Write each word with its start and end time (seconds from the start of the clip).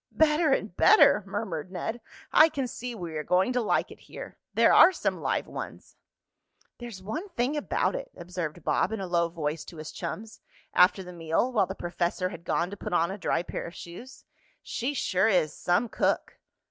"Better 0.17 0.51
and 0.51 0.75
better!" 0.75 1.23
murmured 1.27 1.71
Ned. 1.71 2.01
"I 2.33 2.49
can 2.49 2.67
see 2.67 2.95
we 2.95 3.15
are 3.17 3.23
going 3.23 3.53
to 3.53 3.61
like 3.61 3.91
it 3.91 3.99
here. 3.99 4.35
There 4.55 4.73
are 4.73 4.91
some 4.91 5.21
live 5.21 5.45
ones." 5.45 5.95
"There's 6.79 7.03
one 7.03 7.29
thing 7.29 7.55
about 7.55 7.93
it," 7.93 8.09
observed 8.17 8.63
Bob 8.63 8.91
in 8.91 8.99
a 8.99 9.05
low 9.05 9.29
voice 9.29 9.63
to 9.65 9.77
his 9.77 9.91
chums, 9.91 10.41
after 10.73 11.03
the 11.03 11.13
meal, 11.13 11.51
while 11.51 11.67
the 11.67 11.75
professor 11.75 12.29
had 12.29 12.45
gone 12.45 12.71
to 12.71 12.77
put 12.77 12.93
on 12.93 13.11
a 13.11 13.17
dry 13.19 13.43
pair 13.43 13.67
of 13.67 13.75
shoes, 13.75 14.25
"she 14.63 14.95
sure 14.95 15.27
is 15.27 15.53
some 15.55 15.87
cook!" 15.87 16.39